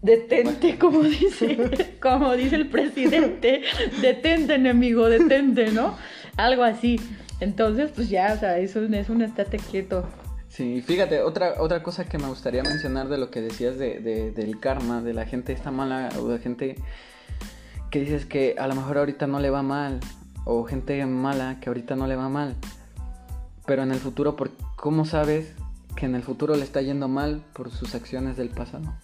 Detente, 0.00 0.78
como 0.78 1.02
dice, 1.02 1.56
como 2.00 2.36
dice 2.36 2.56
el 2.56 2.68
presidente, 2.68 3.62
detente, 4.02 4.54
enemigo, 4.54 5.08
detente, 5.08 5.72
¿no? 5.72 5.96
Algo 6.36 6.62
así. 6.62 7.00
Entonces, 7.40 7.90
pues 7.94 8.08
ya, 8.08 8.32
o 8.34 8.38
sea, 8.38 8.58
eso 8.58 8.82
es 8.82 9.08
un 9.10 9.22
estate 9.22 9.58
quieto. 9.58 10.04
Sí, 10.48 10.82
fíjate, 10.82 11.20
otra, 11.20 11.54
otra 11.58 11.82
cosa 11.82 12.04
que 12.04 12.16
me 12.16 12.28
gustaría 12.28 12.62
mencionar 12.62 13.08
de 13.08 13.18
lo 13.18 13.30
que 13.30 13.40
decías 13.40 13.76
de, 13.76 13.98
del 14.00 14.60
karma, 14.60 15.02
de 15.02 15.12
la 15.12 15.26
gente 15.26 15.52
esta 15.52 15.72
mala, 15.72 16.10
o 16.20 16.28
de 16.28 16.38
gente 16.38 16.76
que 17.90 17.98
dices 17.98 18.24
que 18.24 18.54
a 18.56 18.68
lo 18.68 18.76
mejor 18.76 18.98
ahorita 18.98 19.26
no 19.26 19.40
le 19.40 19.50
va 19.50 19.62
mal, 19.62 19.98
o 20.44 20.62
gente 20.64 21.04
mala 21.06 21.58
que 21.60 21.70
ahorita 21.70 21.96
no 21.96 22.06
le 22.06 22.14
va 22.14 22.28
mal, 22.28 22.54
pero 23.66 23.82
en 23.82 23.90
el 23.90 23.98
futuro, 23.98 24.36
¿por 24.36 24.52
¿cómo 24.76 25.04
sabes 25.04 25.54
que 25.96 26.06
en 26.06 26.14
el 26.14 26.22
futuro 26.22 26.54
le 26.54 26.62
está 26.62 26.82
yendo 26.82 27.08
mal 27.08 27.42
por 27.52 27.72
sus 27.72 27.96
acciones 27.96 28.36
del 28.36 28.50
pasado? 28.50 28.94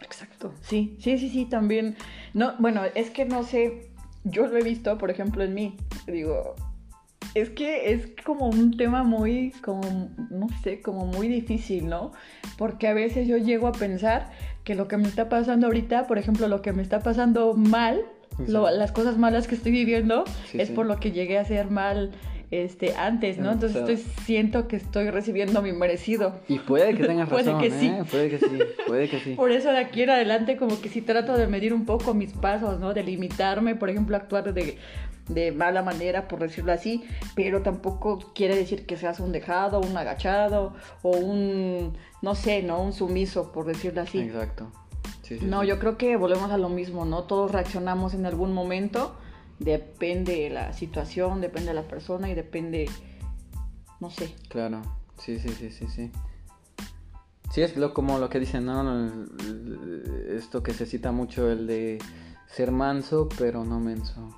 Exacto, 0.00 0.52
sí, 0.62 0.96
sí, 1.00 1.18
sí, 1.18 1.28
sí, 1.28 1.44
también. 1.46 1.96
No, 2.34 2.54
bueno, 2.60 2.82
es 2.94 3.10
que 3.10 3.24
no 3.24 3.42
sé, 3.42 3.90
yo 4.22 4.46
lo 4.46 4.56
he 4.56 4.62
visto, 4.62 4.96
por 4.96 5.10
ejemplo, 5.10 5.42
en 5.42 5.54
mí, 5.54 5.76
digo, 6.06 6.54
es 7.34 7.50
que 7.50 7.92
es 7.92 8.08
como 8.24 8.48
un 8.48 8.76
tema 8.76 9.04
muy, 9.04 9.52
como, 9.62 10.10
no 10.30 10.48
sé, 10.62 10.80
como 10.80 11.06
muy 11.06 11.28
difícil, 11.28 11.88
¿no? 11.88 12.12
Porque 12.56 12.88
a 12.88 12.94
veces 12.94 13.28
yo 13.28 13.36
llego 13.36 13.66
a 13.66 13.72
pensar 13.72 14.30
que 14.64 14.74
lo 14.74 14.88
que 14.88 14.96
me 14.96 15.08
está 15.08 15.28
pasando 15.28 15.66
ahorita, 15.66 16.06
por 16.06 16.18
ejemplo, 16.18 16.48
lo 16.48 16.62
que 16.62 16.72
me 16.72 16.82
está 16.82 17.00
pasando 17.00 17.54
mal, 17.54 18.02
las 18.46 18.92
cosas 18.92 19.18
malas 19.18 19.48
que 19.48 19.54
estoy 19.54 19.72
viviendo, 19.72 20.24
es 20.52 20.70
por 20.70 20.86
lo 20.86 20.98
que 20.98 21.12
llegué 21.12 21.38
a 21.38 21.44
ser 21.44 21.70
mal 21.70 22.12
este, 22.50 22.94
antes, 22.96 23.38
¿no? 23.38 23.52
Entonces 23.52 24.04
siento 24.24 24.68
que 24.68 24.76
estoy 24.76 25.10
recibiendo 25.10 25.62
mi 25.62 25.72
merecido. 25.72 26.40
Y 26.48 26.58
puede 26.58 26.94
que 26.94 27.04
tengas 27.04 27.28
razón, 27.30 27.58
puede 27.58 27.68
que 27.68 27.78
sí. 27.78 27.86
¿eh? 27.86 28.04
Puede 28.10 28.30
que 28.30 28.38
sí, 28.38 28.58
puede 28.86 29.08
que 29.08 29.20
sí. 29.20 29.34
Por 29.34 29.52
eso 29.52 29.70
de 29.70 29.78
aquí 29.78 30.02
en 30.02 30.10
adelante 30.10 30.56
como 30.56 30.80
que 30.80 30.88
sí 30.88 31.02
trato 31.02 31.36
de 31.36 31.46
medir 31.46 31.74
un 31.74 31.84
poco 31.84 32.14
mis 32.14 32.32
pasos, 32.32 32.80
¿no? 32.80 32.94
De 32.94 33.02
limitarme, 33.02 33.74
por 33.74 33.90
ejemplo, 33.90 34.16
actuar 34.16 34.52
de 34.52 34.78
de 35.28 35.52
mala 35.52 35.82
manera, 35.82 36.26
por 36.26 36.40
decirlo 36.40 36.72
así, 36.72 37.04
pero 37.34 37.62
tampoco 37.62 38.18
quiere 38.34 38.56
decir 38.56 38.86
que 38.86 38.96
seas 38.96 39.20
un 39.20 39.32
dejado, 39.32 39.80
un 39.80 39.96
agachado 39.96 40.74
o 41.02 41.10
un, 41.10 41.96
no 42.22 42.34
sé, 42.34 42.62
¿no? 42.62 42.80
Un 42.80 42.92
sumiso, 42.92 43.52
por 43.52 43.66
decirlo 43.66 44.02
así. 44.02 44.20
Exacto. 44.20 44.70
no, 45.42 45.64
yo 45.64 45.78
creo 45.78 45.98
que 45.98 46.16
volvemos 46.16 46.50
a 46.50 46.58
lo 46.58 46.68
mismo, 46.68 47.04
¿no? 47.04 47.24
Todos 47.24 47.52
reaccionamos 47.52 48.14
en 48.14 48.26
algún 48.26 48.52
momento, 48.52 49.14
depende 49.58 50.36
de 50.42 50.50
la 50.50 50.72
situación, 50.72 51.40
depende 51.40 51.68
de 51.68 51.74
la 51.74 51.82
persona 51.82 52.30
y 52.30 52.34
depende, 52.34 52.88
no 54.00 54.10
sé. 54.10 54.34
Claro, 54.48 54.82
sí, 55.18 55.38
sí, 55.38 55.48
sí, 55.48 55.70
sí, 55.70 55.86
sí. 55.88 56.12
Sí, 57.50 57.62
es 57.62 57.76
lo, 57.76 57.94
como 57.94 58.18
lo 58.18 58.28
que 58.28 58.40
dicen, 58.40 58.66
¿no? 58.66 59.26
Esto 60.28 60.62
que 60.62 60.74
se 60.74 60.86
cita 60.86 61.12
mucho, 61.12 61.50
el 61.50 61.66
de 61.66 61.98
ser 62.46 62.72
manso, 62.72 63.28
pero 63.38 63.64
no 63.64 63.80
menso. 63.80 64.30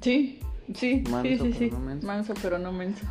Sí, 0.00 0.38
sí, 0.74 1.04
sí, 1.22 1.38
sí, 1.38 1.52
sí. 1.52 1.70
Manso, 2.02 2.34
pero 2.40 2.58
no 2.58 2.72
menso. 2.72 3.04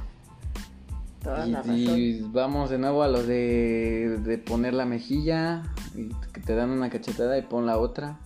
y, 1.75 2.21
vamos 2.21 2.69
de 2.69 2.77
nuevo 2.77 3.03
a 3.03 3.09
lo 3.09 3.23
de, 3.23 4.19
de 4.23 4.37
poner 4.37 4.73
la 4.73 4.85
mejilla, 4.85 5.63
y 5.95 6.09
que 6.31 6.39
te 6.39 6.55
dan 6.55 6.69
una 6.69 6.89
cachetada 6.89 7.37
y 7.37 7.41
pon 7.41 7.65
la 7.65 7.77
otra. 7.77 8.19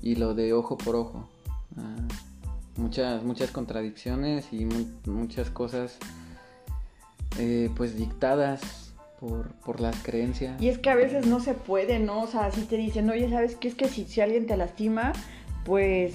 Y 0.00 0.16
lo 0.16 0.34
de 0.34 0.52
ojo 0.52 0.78
por 0.78 0.96
ojo. 0.96 1.28
Ah, 1.76 1.96
muchas, 2.76 3.22
muchas 3.22 3.50
contradicciones 3.50 4.52
y 4.52 4.66
muchas 5.06 5.50
cosas 5.50 5.98
eh, 7.38 7.70
pues 7.76 7.96
dictadas 7.96 8.92
por, 9.20 9.80
las 9.80 9.96
creencias. 10.02 10.60
Y 10.60 10.68
es 10.68 10.78
que 10.78 10.90
a 10.90 10.96
veces 10.96 11.26
no 11.26 11.38
se 11.38 11.54
puede, 11.54 12.00
¿no? 12.00 12.22
O 12.22 12.26
sea, 12.26 12.50
si 12.50 12.62
te 12.62 12.76
dicen, 12.76 13.08
oye, 13.08 13.30
¿sabes 13.30 13.54
qué? 13.54 13.68
Es 13.68 13.74
que 13.74 13.88
si, 13.88 14.04
si 14.04 14.20
alguien 14.20 14.46
te 14.46 14.56
lastima, 14.56 15.12
pues 15.64 16.14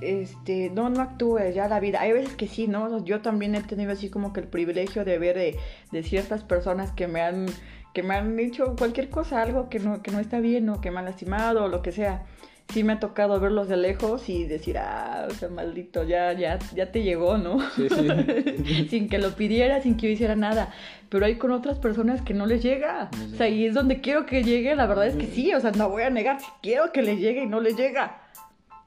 este, 0.00 0.68
no, 0.70 0.90
no 0.90 1.00
actúes 1.00 1.54
ya 1.54 1.68
la 1.68 1.78
vida. 1.78 2.00
Hay 2.00 2.12
veces 2.12 2.34
que 2.34 2.48
sí, 2.48 2.66
¿no? 2.66 3.04
Yo 3.04 3.20
también 3.20 3.54
he 3.54 3.62
tenido 3.62 3.92
así 3.92 4.10
como 4.10 4.32
que 4.32 4.40
el 4.40 4.48
privilegio 4.48 5.04
de 5.04 5.18
ver 5.18 5.36
de, 5.36 5.56
de 5.92 6.02
ciertas 6.02 6.42
personas 6.42 6.90
que 6.90 7.06
me 7.06 7.20
han, 7.20 7.46
que 7.94 8.02
me 8.02 8.16
han 8.16 8.36
dicho 8.36 8.74
cualquier 8.76 9.08
cosa, 9.08 9.40
algo 9.40 9.68
que 9.68 9.78
no, 9.78 10.02
que 10.02 10.10
no 10.10 10.18
está 10.18 10.40
bien 10.40 10.68
o 10.68 10.80
que 10.80 10.90
me 10.90 10.98
han 10.98 11.04
lastimado 11.04 11.64
o 11.64 11.68
lo 11.68 11.80
que 11.80 11.92
sea 11.92 12.24
sí 12.68 12.84
me 12.84 12.94
ha 12.94 13.00
tocado 13.00 13.38
verlos 13.40 13.68
de 13.68 13.76
lejos 13.76 14.28
y 14.28 14.44
decir, 14.44 14.78
ah, 14.78 15.26
o 15.30 15.34
sea, 15.34 15.48
maldito, 15.48 16.04
ya, 16.04 16.32
ya, 16.32 16.58
ya 16.74 16.90
te 16.90 17.02
llegó, 17.02 17.38
¿no? 17.38 17.58
Sí, 17.70 17.88
sí. 17.88 18.86
sin 18.90 19.08
que 19.08 19.18
lo 19.18 19.32
pidiera, 19.32 19.80
sin 19.80 19.96
que 19.96 20.06
yo 20.06 20.12
hiciera 20.12 20.36
nada. 20.36 20.72
Pero 21.08 21.26
hay 21.26 21.36
con 21.36 21.50
otras 21.50 21.78
personas 21.78 22.22
que 22.22 22.34
no 22.34 22.46
les 22.46 22.62
llega. 22.62 23.10
O 23.32 23.36
sea, 23.36 23.48
y 23.48 23.66
es 23.66 23.74
donde 23.74 24.00
quiero 24.00 24.26
que 24.26 24.42
llegue, 24.42 24.74
la 24.74 24.86
verdad 24.86 25.06
es 25.06 25.16
que 25.16 25.26
sí, 25.26 25.52
o 25.54 25.60
sea, 25.60 25.72
no 25.72 25.90
voy 25.90 26.02
a 26.02 26.10
negar, 26.10 26.40
si 26.40 26.46
quiero 26.62 26.92
que 26.92 27.02
les 27.02 27.18
llegue 27.18 27.42
y 27.42 27.46
no 27.46 27.60
les 27.60 27.76
llega. 27.76 28.18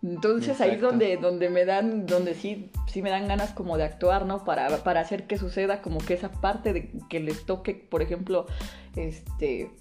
Entonces 0.05 0.61
ahí 0.61 0.71
es 0.71 0.81
donde, 0.81 1.17
donde 1.17 1.49
me 1.49 1.65
dan, 1.65 2.05
donde 2.05 2.35
sí, 2.35 2.69
sí 2.87 3.01
me 3.01 3.09
dan 3.09 3.27
ganas 3.27 3.53
como 3.53 3.75
de 3.77 3.85
actuar, 3.85 4.25
¿no? 4.25 4.43
Para, 4.45 4.67
para 4.83 5.01
hacer 5.01 5.25
que 5.25 5.37
suceda 5.37 5.81
como 5.81 5.97
que 5.97 6.13
esa 6.13 6.31
parte 6.31 6.73
de 6.73 6.91
que 7.09 7.19
les 7.19 7.45
toque, 7.45 7.73
por 7.73 8.03
ejemplo, 8.03 8.45
este 8.95 9.71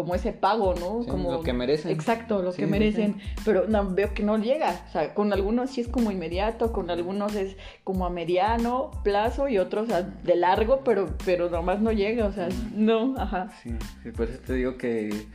como 0.00 0.14
ese 0.14 0.32
pago, 0.32 0.74
¿no? 0.74 1.04
como 1.06 1.30
lo 1.30 1.42
que 1.42 1.52
merecen. 1.52 1.90
Exacto, 1.90 2.40
lo 2.40 2.54
que 2.54 2.66
merecen, 2.66 3.16
pero 3.44 3.68
no, 3.68 3.90
veo 3.90 4.14
que 4.14 4.22
no 4.22 4.38
llega, 4.38 4.82
o 4.88 4.92
sea, 4.92 5.12
con 5.12 5.34
algunos 5.34 5.68
sí 5.68 5.82
es 5.82 5.88
como 5.88 6.10
inmediato, 6.10 6.72
con 6.72 6.88
algunos 6.88 7.34
es 7.34 7.58
como 7.84 8.06
a 8.06 8.10
mediano 8.10 8.92
plazo 9.04 9.46
y 9.48 9.58
otros 9.58 9.88
de 10.24 10.36
largo, 10.36 10.80
pero 10.84 11.08
pero 11.26 11.50
nomás 11.50 11.82
no 11.82 11.92
llega, 11.92 12.24
o 12.24 12.32
sea, 12.32 12.48
no, 12.74 13.14
ajá. 13.18 13.50
Sí, 13.62 13.74
por 14.16 14.26
eso 14.30 14.38
te 14.38 14.54
digo 14.54 14.78
que, 14.78 15.26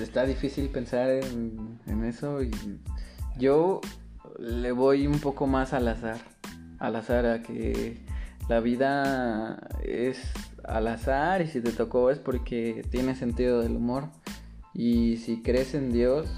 está 0.00 0.24
difícil 0.26 0.68
pensar 0.68 1.10
en, 1.10 1.80
en 1.88 2.04
eso 2.04 2.40
y 2.40 2.52
yo 3.36 3.80
le 4.38 4.70
voy 4.70 5.08
un 5.08 5.18
poco 5.18 5.48
más 5.48 5.72
al 5.72 5.88
azar, 5.88 6.18
al 6.78 6.94
azar 6.94 7.26
a 7.26 7.42
que 7.42 7.98
la 8.48 8.60
vida 8.60 9.58
es 9.84 10.20
al 10.70 10.88
azar 10.88 11.42
y 11.42 11.46
si 11.46 11.60
te 11.60 11.72
tocó 11.72 12.10
es 12.10 12.18
porque 12.18 12.84
tiene 12.90 13.14
sentido 13.14 13.60
del 13.60 13.76
humor. 13.76 14.04
Y 14.72 15.16
si 15.18 15.42
crees 15.42 15.74
en 15.74 15.92
Dios, 15.92 16.28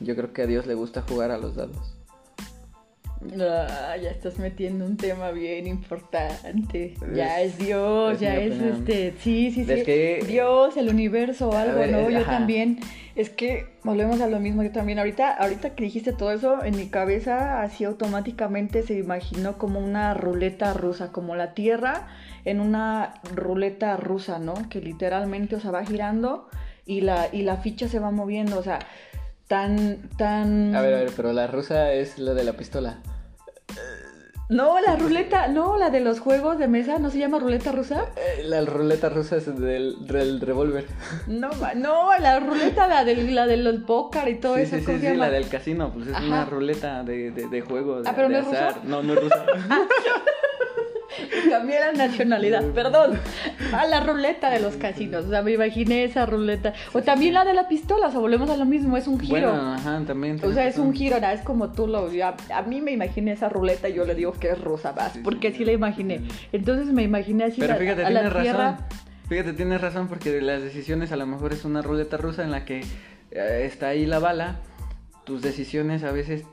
yo 0.00 0.16
creo 0.16 0.32
que 0.32 0.42
a 0.42 0.46
Dios 0.46 0.66
le 0.66 0.74
gusta 0.74 1.02
jugar 1.02 1.30
a 1.30 1.38
los 1.38 1.54
dados. 1.54 1.99
Ah, 3.38 3.96
ya 4.00 4.10
estás 4.10 4.38
metiendo 4.38 4.86
un 4.86 4.96
tema 4.96 5.30
bien 5.30 5.66
importante. 5.66 6.94
ya 7.14 7.42
es 7.42 7.58
Dios, 7.58 8.18
ya 8.18 8.36
es 8.36 8.60
este. 8.60 9.14
Sí, 9.20 9.50
sí, 9.50 9.66
sí. 9.66 10.26
Dios, 10.26 10.76
el 10.78 10.88
universo, 10.88 11.52
algo, 11.56 11.84
¿no? 11.86 12.08
Yo 12.08 12.24
también. 12.24 12.80
Es 13.16 13.28
que 13.28 13.66
volvemos 13.84 14.22
a 14.22 14.26
lo 14.26 14.40
mismo. 14.40 14.62
Yo 14.62 14.72
también. 14.72 14.98
Ahorita, 14.98 15.34
ahorita 15.34 15.74
que 15.74 15.84
dijiste 15.84 16.12
todo 16.14 16.32
eso, 16.32 16.64
en 16.64 16.76
mi 16.76 16.86
cabeza 16.86 17.60
así 17.60 17.84
automáticamente 17.84 18.82
se 18.82 18.94
imaginó 18.94 19.58
como 19.58 19.80
una 19.80 20.14
ruleta 20.14 20.72
rusa, 20.72 21.12
como 21.12 21.36
la 21.36 21.52
Tierra 21.52 22.08
en 22.46 22.60
una 22.60 23.20
ruleta 23.34 23.98
rusa, 23.98 24.38
¿no? 24.38 24.54
Que 24.70 24.80
literalmente, 24.80 25.56
o 25.56 25.60
sea, 25.60 25.70
va 25.70 25.84
girando 25.84 26.48
y 26.86 27.02
la, 27.02 27.28
y 27.30 27.42
la 27.42 27.58
ficha 27.58 27.86
se 27.88 27.98
va 27.98 28.10
moviendo, 28.10 28.58
o 28.58 28.62
sea, 28.62 28.78
tan, 29.46 30.08
tan... 30.16 30.74
A 30.74 30.80
ver, 30.80 30.94
a 30.94 30.98
ver, 30.98 31.10
pero 31.14 31.32
la 31.32 31.46
rusa 31.46 31.92
es 31.92 32.18
lo 32.18 32.34
de 32.34 32.44
la 32.44 32.54
pistola. 32.54 33.00
No, 34.48 34.80
la 34.80 34.96
ruleta, 34.96 35.46
no, 35.46 35.76
la 35.76 35.90
de 35.90 36.00
los 36.00 36.18
juegos 36.18 36.58
de 36.58 36.66
mesa, 36.66 36.98
¿no 36.98 37.08
se 37.10 37.18
llama 37.18 37.38
ruleta 37.38 37.70
rusa? 37.70 38.06
Eh, 38.16 38.42
la 38.42 38.60
ruleta 38.62 39.08
rusa 39.08 39.36
es 39.36 39.46
del, 39.60 39.94
del 40.08 40.40
revólver. 40.40 40.86
No, 41.28 41.50
no, 41.76 42.10
la 42.18 42.40
ruleta, 42.40 42.88
la 42.88 43.04
del, 43.04 43.32
la 43.32 43.46
del 43.46 43.82
póker 43.84 44.26
y 44.28 44.40
todo 44.40 44.56
eso. 44.56 44.74
Sí, 44.76 44.84
sí, 44.84 44.98
sí, 44.98 45.14
la 45.14 45.30
del 45.30 45.48
casino, 45.48 45.92
pues 45.94 46.08
es 46.08 46.18
una 46.20 46.44
ruleta 46.46 47.04
de, 47.04 47.30
de, 47.30 47.46
de 47.46 47.60
juego. 47.60 48.02
ah, 48.04 48.12
pero 48.16 48.28
no 48.28 48.38
es 48.38 48.46
azar. 48.48 48.80
No, 48.82 49.04
no 49.04 49.12
es 49.12 49.20
rusa. 49.22 49.46
Cambié 51.48 51.80
la 51.80 51.92
nacionalidad, 51.92 52.64
perdón. 52.72 53.18
A 53.72 53.86
la 53.86 54.00
ruleta 54.00 54.50
de 54.50 54.60
los 54.60 54.76
casinos. 54.76 55.26
O 55.26 55.30
sea, 55.30 55.42
me 55.42 55.52
imaginé 55.52 56.04
esa 56.04 56.26
ruleta. 56.26 56.72
O 56.92 57.02
también 57.02 57.34
la 57.34 57.44
de 57.44 57.54
la 57.54 57.68
pistola, 57.68 58.08
o 58.08 58.10
sea, 58.10 58.20
volvemos 58.20 58.50
a 58.50 58.56
lo 58.56 58.64
mismo, 58.64 58.96
es 58.96 59.06
un 59.06 59.18
giro. 59.18 59.32
Bueno, 59.32 59.72
ajá, 59.74 60.02
también. 60.06 60.40
O 60.42 60.52
sea, 60.52 60.66
es 60.66 60.78
un 60.78 60.92
giro, 60.92 61.16
es 61.16 61.40
como 61.42 61.72
tú 61.72 61.86
lo. 61.86 62.08
A, 62.24 62.36
a, 62.54 62.62
mí 62.62 62.80
me 62.80 62.92
imaginé 62.92 63.32
esa 63.32 63.48
ruleta 63.48 63.88
y 63.88 63.94
yo 63.94 64.04
le 64.04 64.14
digo 64.14 64.32
que 64.32 64.50
es 64.50 64.60
rosa, 64.60 64.92
vas, 64.92 65.18
porque 65.22 65.52
sí 65.52 65.64
la 65.64 65.72
imaginé. 65.72 66.22
Entonces 66.52 66.86
me 66.92 67.02
imaginé 67.02 67.44
así 67.44 67.60
Pero 67.60 67.76
fíjate, 67.76 68.04
a, 68.04 68.10
la 68.10 68.42
tierra. 68.42 68.70
Razón. 68.72 68.86
Fíjate, 69.28 69.52
tienes 69.52 69.80
razón, 69.80 70.08
porque 70.08 70.40
las 70.40 70.62
decisiones 70.62 71.12
a 71.12 71.16
lo 71.16 71.26
mejor 71.26 71.52
es 71.52 71.64
una 71.64 71.82
ruleta 71.82 72.16
rusa 72.16 72.42
en 72.42 72.50
la 72.50 72.64
que 72.64 72.80
eh, 73.30 73.62
está 73.64 73.88
ahí 73.88 74.06
la 74.06 74.18
bala. 74.18 74.56
Tus 75.24 75.42
decisiones 75.42 76.02
a 76.02 76.10
veces 76.10 76.44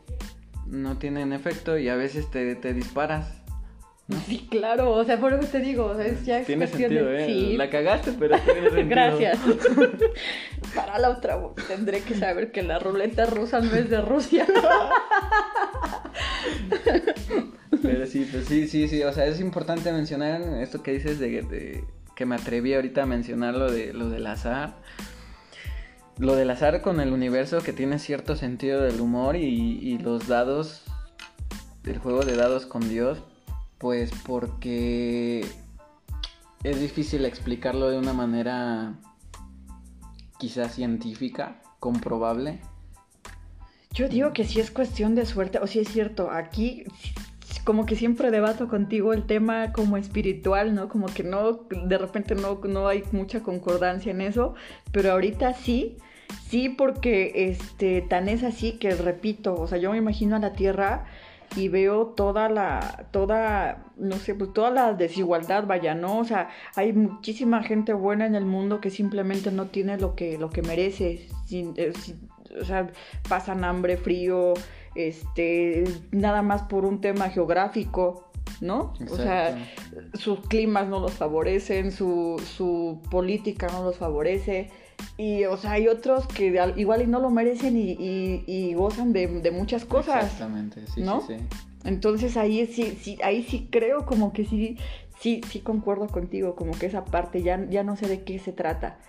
no 0.68 0.98
tienen 0.98 1.34
efecto 1.34 1.78
y 1.80 1.90
a 1.90 1.96
veces 1.96 2.30
te, 2.30 2.56
te 2.56 2.74
disparas 2.74 3.47
Sí, 4.28 4.48
claro, 4.50 4.92
o 4.92 5.04
sea, 5.04 5.20
por 5.20 5.34
eso 5.34 5.48
te 5.48 5.60
digo, 5.60 5.86
o 5.86 5.96
sea, 5.96 6.06
es 6.06 6.26
ya 6.26 6.44
Tiene 6.44 6.68
sentido, 6.68 7.12
¿eh? 7.12 7.26
Sí. 7.26 7.58
La 7.58 7.70
cagaste, 7.70 8.14
pero 8.18 8.38
tiene 8.46 8.70
sentido. 8.70 8.90
Gracias. 8.90 9.40
Para 10.76 11.00
la 11.00 11.10
otra 11.10 11.40
tendré 11.68 12.02
que 12.02 12.16
saber 12.16 12.52
que 12.52 12.64
la 12.64 12.80
ruleta 12.80 13.26
rusa 13.26 13.60
no 13.60 13.74
es 13.76 13.90
de 13.90 14.02
Rusia. 14.02 14.46
pero 17.82 18.06
sí, 18.06 18.28
pues 18.32 18.46
sí, 18.46 18.68
sí, 18.68 18.88
sí, 18.88 19.04
o 19.04 19.12
sea, 19.12 19.26
es 19.26 19.40
importante 19.40 19.92
mencionar 19.92 20.42
esto 20.62 20.84
que 20.84 20.94
dices 20.94 21.20
de, 21.20 21.84
que 22.16 22.26
me 22.26 22.36
atreví 22.36 22.74
ahorita 22.74 23.04
a 23.04 23.06
mencionar 23.06 23.56
lo, 23.56 23.72
de, 23.72 23.94
lo 23.94 24.10
del 24.10 24.28
azar. 24.28 24.76
Lo 26.18 26.36
del 26.36 26.50
azar 26.50 26.82
con 26.82 27.00
el 27.00 27.14
universo 27.14 27.62
que 27.62 27.74
tiene 27.74 28.00
cierto 28.00 28.36
sentido 28.36 28.82
del 28.82 29.00
humor 29.02 29.36
y, 29.36 29.44
y 29.44 30.00
los 30.00 30.28
dados, 30.28 30.84
el 31.86 32.00
juego 32.00 32.24
de 32.24 32.36
dados 32.36 32.66
con 32.66 32.90
Dios, 32.90 33.22
pues 33.78 34.12
porque 34.26 35.46
es 36.64 36.80
difícil 36.80 37.26
explicarlo 37.26 37.90
de 37.90 37.98
una 37.98 38.14
manera 38.14 38.96
quizás 40.38 40.76
científica, 40.76 41.62
comprobable. 41.80 42.60
Yo 43.92 44.08
digo 44.08 44.34
que 44.34 44.44
sí 44.44 44.60
es 44.60 44.70
cuestión 44.70 45.16
de 45.16 45.26
suerte, 45.26 45.60
o 45.60 45.68
sí 45.68 45.80
es 45.80 45.88
cierto, 45.90 46.30
aquí 46.30 46.86
como 47.64 47.86
que 47.86 47.98
siempre 47.98 48.32
debato 48.32 48.70
contigo 48.70 49.12
el 49.12 49.26
tema 49.26 49.74
como 49.74 49.98
espiritual, 49.98 50.74
¿no? 50.74 50.88
Como 50.88 51.08
que 51.08 51.24
no, 51.24 51.68
de 51.70 51.98
repente 51.98 52.34
no, 52.34 52.62
no 52.64 52.88
hay 52.88 53.04
mucha 53.12 53.42
concordancia 53.42 54.12
en 54.12 54.22
eso, 54.22 54.56
pero 54.94 55.12
ahorita 55.12 55.54
sí, 55.54 55.98
sí 56.48 56.70
porque 56.70 57.50
este, 57.50 58.02
tan 58.02 58.30
es 58.30 58.44
así 58.44 58.74
que 58.74 58.96
repito, 58.96 59.54
o 59.56 59.68
sea, 59.68 59.80
yo 59.80 59.92
me 59.92 59.98
imagino 59.98 60.38
a 60.38 60.40
la 60.40 60.54
Tierra 60.54 61.08
y 61.56 61.70
veo 61.70 62.08
toda 62.08 62.50
la, 62.50 63.08
toda, 63.12 63.86
no 63.98 64.18
sé, 64.18 64.36
pues 64.36 64.54
toda 64.54 64.70
la 64.70 64.94
desigualdad, 64.94 65.66
vaya, 65.66 65.96
¿no? 65.96 66.20
O 66.20 66.24
sea, 66.24 66.50
hay 66.76 66.94
muchísima 66.94 67.64
gente 67.64 67.94
buena 67.94 68.26
en 68.26 68.36
el 68.36 68.46
mundo 68.46 68.82
que 68.82 68.90
simplemente 68.90 69.52
no 69.52 69.68
tiene 69.68 69.98
lo 69.98 70.16
que, 70.16 70.38
lo 70.38 70.50
que 70.50 70.62
merece, 70.62 71.28
sin, 71.46 71.74
eh, 71.78 71.94
o 72.60 72.66
sea, 72.66 72.92
pasan 73.28 73.64
hambre, 73.64 73.98
frío, 73.98 74.54
este, 74.96 75.84
nada 76.12 76.42
más 76.42 76.64
por 76.64 76.86
un 76.86 77.02
tema 77.02 77.30
geográfico, 77.30 78.32
¿no? 78.62 78.94
O 79.12 79.16
sea, 79.16 79.58
sus 80.14 80.40
climas 80.48 80.88
no 80.88 81.00
los 81.00 81.14
favorecen, 81.14 81.92
su, 81.92 82.42
su 82.58 83.02
política 83.10 83.68
no 83.72 83.84
los 83.84 83.98
favorece. 83.98 84.72
Y, 85.18 85.46
o 85.46 85.58
sea, 85.58 85.72
hay 85.72 85.88
otros 85.88 86.28
que 86.28 86.56
igual 86.76 87.02
y 87.02 87.08
no 87.08 87.20
lo 87.20 87.32
merecen 87.32 87.76
y, 87.76 88.74
gozan 88.76 89.14
de, 89.14 89.52
muchas 89.52 89.84
cosas. 89.84 90.26
Exactamente, 90.26 90.86
sí, 90.94 91.02
¿no? 91.02 91.22
sí, 91.22 91.38
Entonces 91.86 92.38
ahí 92.38 92.68
sí, 92.68 92.98
sí, 93.02 93.18
ahí 93.24 93.44
sí 93.44 93.68
creo 93.72 94.06
como 94.06 94.32
que 94.32 94.46
sí, 94.46 94.78
sí, 95.20 95.42
sí 95.50 95.60
concuerdo 95.62 96.08
contigo, 96.08 96.56
como 96.56 96.72
que 96.74 96.86
esa 96.86 97.04
parte 97.04 97.42
ya, 97.42 97.68
ya 97.68 97.84
no 97.84 97.96
sé 97.96 98.08
de 98.08 98.24
qué 98.24 98.38
se 98.38 98.54
trata. 98.54 99.00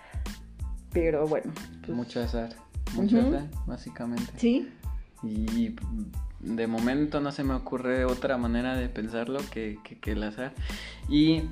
Pero 0.91 1.27
bueno. 1.27 1.53
Pues... 1.85 1.95
Mucho 1.95 2.21
azar, 2.21 2.55
mucho 2.95 3.19
azar, 3.19 3.47
básicamente. 3.67 4.33
Sí. 4.37 4.67
Y 5.21 5.75
de 6.39 6.65
momento 6.65 7.19
no 7.19 7.31
se 7.31 7.43
me 7.43 7.53
ocurre 7.53 8.05
otra 8.05 8.37
manera 8.37 8.75
de 8.75 8.89
pensarlo 8.89 9.39
que, 9.51 9.77
que, 9.83 9.99
que 9.99 10.13
el 10.13 10.23
azar. 10.23 10.53
Y 11.07 11.43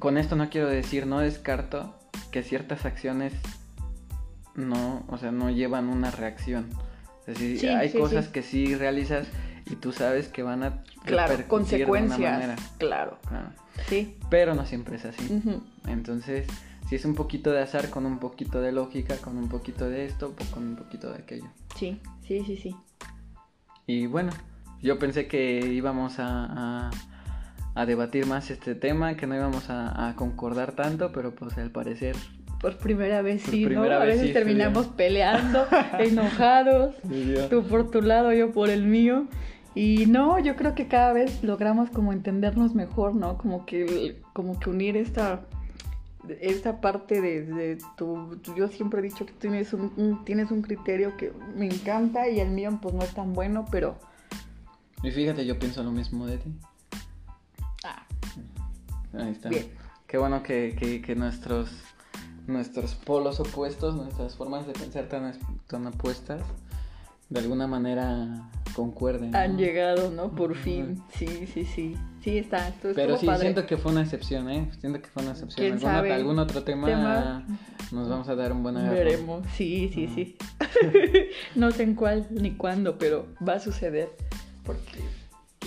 con 0.00 0.18
esto 0.18 0.34
no 0.34 0.50
quiero 0.50 0.68
decir, 0.68 1.06
no 1.06 1.20
descarto 1.20 1.94
que 2.32 2.42
ciertas 2.42 2.84
acciones 2.84 3.32
no, 4.56 5.04
o 5.08 5.16
sea, 5.18 5.30
no 5.32 5.50
llevan 5.50 5.88
una 5.88 6.10
reacción. 6.10 6.68
Es 7.20 7.38
decir, 7.38 7.58
Sí, 7.60 7.66
hay 7.68 7.88
sí, 7.90 7.98
cosas 7.98 8.26
sí. 8.26 8.32
que 8.32 8.42
sí 8.42 8.74
realizas 8.74 9.28
y 9.70 9.76
tú 9.76 9.92
sabes 9.92 10.26
que 10.28 10.42
van 10.42 10.62
a 10.64 10.82
Claro, 11.04 11.36
repercutir 11.36 11.78
de 11.78 11.84
una 11.84 12.00
consecuencias. 12.00 12.32
manera. 12.32 12.56
Claro, 12.78 13.18
Claro. 13.28 13.48
sí. 13.88 14.16
Pero 14.28 14.54
no 14.54 14.66
siempre 14.66 14.96
es 14.96 15.04
así. 15.04 15.40
Entonces, 15.86 16.46
si 16.88 16.96
es 16.96 17.04
un 17.04 17.14
poquito 17.14 17.50
de 17.52 17.62
azar 17.62 17.88
con 17.90 18.04
un 18.06 18.18
poquito 18.18 18.60
de 18.60 18.72
lógica, 18.72 19.16
con 19.18 19.36
un 19.38 19.48
poquito 19.48 19.88
de 19.88 20.06
esto, 20.06 20.32
po- 20.32 20.44
con 20.52 20.64
un 20.64 20.76
poquito 20.76 21.10
de 21.10 21.18
aquello. 21.18 21.46
Sí, 21.76 22.00
sí, 22.26 22.42
sí, 22.44 22.56
sí. 22.56 22.76
Y 23.86 24.06
bueno, 24.06 24.32
yo 24.82 24.98
pensé 24.98 25.26
que 25.28 25.60
íbamos 25.72 26.18
a, 26.18 26.88
a, 26.88 26.90
a 27.74 27.86
debatir 27.86 28.26
más 28.26 28.50
este 28.50 28.74
tema, 28.74 29.16
que 29.16 29.26
no 29.26 29.34
íbamos 29.34 29.70
a, 29.70 30.08
a 30.08 30.14
concordar 30.16 30.72
tanto, 30.72 31.10
pero 31.12 31.34
pues 31.34 31.56
al 31.58 31.70
parecer... 31.70 32.16
Por 32.60 32.76
primera 32.78 33.22
vez 33.22 33.42
Por 33.42 33.50
sí, 33.54 33.64
primera 33.66 33.96
¿no? 33.96 34.02
A 34.02 34.04
veces 34.04 34.28
sí 34.28 34.32
terminamos 34.32 34.86
peleando, 34.88 35.66
enojados, 35.98 36.94
tú 37.50 37.64
por 37.64 37.90
tu 37.90 38.02
lado, 38.02 38.32
yo 38.32 38.52
por 38.52 38.70
el 38.70 38.84
mío. 38.84 39.26
Y 39.74 40.04
no, 40.06 40.38
yo 40.38 40.54
creo 40.54 40.74
que 40.74 40.86
cada 40.86 41.12
vez 41.12 41.42
logramos 41.42 41.90
como 41.90 42.12
entendernos 42.12 42.74
mejor, 42.74 43.14
¿no? 43.14 43.38
Como 43.38 43.64
que, 43.66 44.20
como 44.34 44.60
que 44.60 44.68
unir 44.70 44.96
esta, 44.98 45.40
esta 46.40 46.80
parte 46.80 47.20
de, 47.20 47.42
de 47.46 47.78
tu... 47.96 48.38
Yo 48.54 48.68
siempre 48.68 49.00
he 49.00 49.02
dicho 49.02 49.24
que 49.26 49.32
tienes 49.32 49.72
un, 49.72 49.92
un- 49.96 50.24
tienes 50.24 50.50
un 50.50 50.60
criterio 50.62 51.16
que 51.16 51.32
me 51.56 51.64
encanta 51.66 52.28
y 52.28 52.38
el 52.38 52.50
mío 52.50 52.78
pues 52.82 52.94
no 52.94 53.02
es 53.02 53.12
tan 53.14 53.32
bueno, 53.32 53.64
pero... 53.72 53.96
Y 55.02 55.10
fíjate, 55.10 55.44
yo 55.46 55.58
pienso 55.58 55.82
lo 55.82 55.90
mismo 55.90 56.26
de 56.26 56.36
ti. 56.38 56.52
Ah, 59.14 59.24
Ahí 59.24 59.32
está. 59.32 59.48
Bien. 59.48 59.66
Qué 60.06 60.18
bueno 60.18 60.42
que, 60.42 60.76
que, 60.78 61.00
que 61.02 61.14
nuestros, 61.14 61.70
nuestros 62.46 62.94
polos 62.94 63.40
opuestos, 63.40 63.94
nuestras 63.94 64.36
formas 64.36 64.66
de 64.66 64.72
pensar 64.74 65.04
tan, 65.08 65.32
tan 65.66 65.86
opuestas, 65.86 66.42
de 67.30 67.40
alguna 67.40 67.66
manera 67.66 68.50
concuerden. 68.74 69.30
¿no? 69.30 69.38
han 69.38 69.56
llegado, 69.56 70.10
¿no? 70.10 70.34
Por 70.34 70.54
fin. 70.54 71.02
Sí, 71.14 71.46
sí, 71.46 71.64
sí. 71.64 71.96
Sí, 72.22 72.38
está. 72.38 72.68
Esto 72.68 72.90
Pero 72.94 73.16
sí, 73.16 73.26
padre. 73.26 73.40
siento 73.40 73.66
que 73.66 73.76
fue 73.78 73.90
una 73.92 74.02
excepción, 74.02 74.50
¿eh? 74.50 74.70
Siento 74.80 75.00
que 75.00 75.08
fue 75.08 75.22
una 75.22 75.32
excepción. 75.32 75.56
¿Quién 75.64 75.72
¿Algún, 75.74 75.88
sabe? 75.90 76.12
algún 76.12 76.38
otro 76.38 76.62
tema, 76.62 76.86
Tema. 76.86 77.46
nos 77.90 78.08
vamos 78.08 78.28
a 78.28 78.34
dar 78.34 78.52
un 78.52 78.62
buen 78.62 78.76
agarrón. 78.76 78.94
Veremos, 78.96 79.46
sí, 79.54 79.90
sí, 79.94 80.08
sí. 80.08 80.36
no 81.54 81.70
sé 81.70 81.84
en 81.84 81.94
cuál 81.94 82.26
ni 82.30 82.52
cuándo, 82.52 82.98
pero 82.98 83.28
va 83.46 83.54
a 83.54 83.60
suceder. 83.60 84.10
Porque 84.62 85.00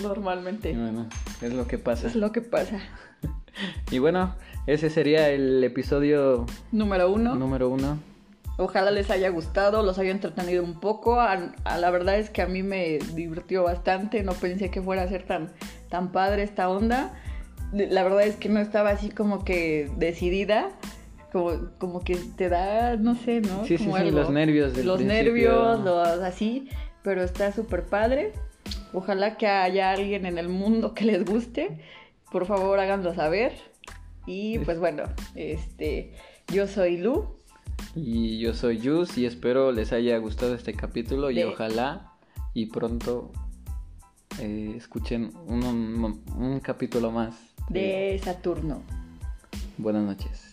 normalmente 0.02 0.70
Y 0.70 0.76
bueno, 0.76 1.08
es 1.42 1.52
lo 1.52 1.66
que 1.66 1.78
pasa. 1.78 2.06
es 2.06 2.14
lo 2.16 2.30
que 2.32 2.42
pasa. 2.42 2.78
Y 3.90 3.98
bueno, 3.98 4.34
ese 4.66 4.90
sería 4.90 5.28
el 5.30 5.62
episodio 5.62 6.46
Número 6.72 7.10
uno. 7.10 7.34
número 7.34 7.68
uno. 7.68 7.98
Ojalá 8.58 8.90
les 8.90 9.10
haya 9.10 9.28
gustado, 9.28 9.82
los 9.82 9.98
haya 9.98 10.10
entretenido 10.10 10.64
un 10.64 10.80
poco. 10.80 11.20
A, 11.20 11.52
a 11.64 11.78
la 11.78 11.90
verdad 11.90 12.18
es 12.18 12.30
que 12.30 12.40
a 12.42 12.46
mí 12.46 12.62
me 12.62 12.98
divirtió 13.14 13.64
bastante. 13.64 14.22
No 14.22 14.32
pensé 14.32 14.70
que 14.70 14.80
fuera 14.80 15.02
a 15.02 15.08
ser 15.08 15.24
tan, 15.24 15.52
tan 15.90 16.10
padre 16.10 16.42
esta 16.42 16.68
onda. 16.70 17.12
La 17.72 18.02
verdad 18.02 18.22
es 18.22 18.36
que 18.36 18.48
no 18.48 18.60
estaba 18.60 18.90
así 18.90 19.10
como 19.10 19.44
que 19.44 19.90
decidida. 19.98 20.70
Como, 21.32 21.52
como 21.78 22.00
que 22.00 22.16
te 22.36 22.48
da, 22.48 22.96
no 22.96 23.14
sé, 23.14 23.42
¿no? 23.42 23.64
Sí, 23.66 23.76
sí, 23.76 23.84
Como 23.84 23.96
sí, 23.98 24.02
algo. 24.04 24.18
los 24.20 24.30
nervios 24.30 24.74
del 24.74 24.86
los 24.86 24.96
principio. 24.98 25.24
nervios, 25.24 25.80
los 25.84 26.08
así, 26.22 26.70
pero 27.02 27.22
está 27.22 27.52
súper 27.52 27.84
padre. 27.84 28.32
Ojalá 28.94 29.36
que 29.36 29.46
haya 29.46 29.90
alguien 29.90 30.24
en 30.24 30.38
el 30.38 30.48
mundo 30.48 30.94
que 30.94 31.04
les 31.04 31.24
guste. 31.26 31.78
Por 32.32 32.46
favor, 32.46 32.78
háganlo 32.80 33.14
saber. 33.14 33.52
Y 34.26 34.58
pues 34.60 34.78
bueno, 34.78 35.04
este, 35.34 36.14
yo 36.52 36.66
soy 36.66 36.96
Lu. 36.98 37.36
Y 37.94 38.38
yo 38.38 38.52
soy 38.54 38.78
Yus 38.78 39.16
y 39.18 39.24
espero 39.26 39.72
les 39.72 39.92
haya 39.92 40.18
gustado 40.18 40.54
este 40.54 40.74
capítulo 40.74 41.30
y 41.30 41.36
ojalá 41.52 42.12
y 42.54 42.66
pronto 42.66 43.32
eh, 44.40 44.74
escuchen 44.76 45.32
un, 45.46 45.64
un- 45.64 46.22
un 46.36 46.60
capítulo 46.60 47.10
más. 47.10 47.34
de 47.68 48.20
Saturno. 48.22 48.82
Buenas 49.78 50.02
noches. 50.04 50.52